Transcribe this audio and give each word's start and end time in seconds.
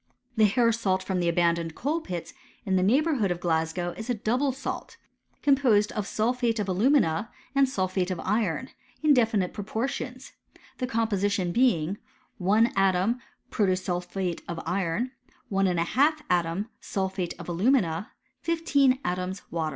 * 0.21 0.35
The 0.35 0.45
hair 0.45 0.71
salt 0.71 1.03
from 1.03 1.19
the 1.19 1.29
abandoned 1.29 1.75
coal 1.75 2.01
pits 2.01 2.33
in 2.65 2.75
the 2.75 2.81
neighbourhood 2.81 3.29
of 3.29 3.39
Glasgo# 3.39 3.93
is 3.95 4.09
a 4.09 4.15
double 4.15 4.51
salt, 4.51 4.97
composed 5.43 5.91
of 5.91 6.07
sulphate 6.07 6.57
of 6.57 6.67
alumina, 6.67 7.29
add 7.55 7.69
sulphate 7.69 8.09
of 8.09 8.19
iron, 8.21 8.69
in 9.03 9.13
definite 9.13 9.53
proportions; 9.53 10.31
the 10.79 10.87
compoii& 10.87 11.29
tion 11.29 11.51
being 11.51 11.97
^» 11.97 11.97
1 12.39 12.73
atom 12.75 13.19
protosulphate 13.51 14.41
of 14.47 14.59
iron, 14.65 15.11
1^ 15.51 16.21
atom 16.31 16.67
sulphate 16.79 17.35
of 17.37 17.47
alumina,' 17.47 18.09
i^ 18.41 18.43
15 18.43 18.97
atoms 19.05 19.43
water. 19.51 19.69